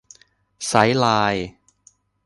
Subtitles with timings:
[0.65, 1.47] ไซด์ไลน์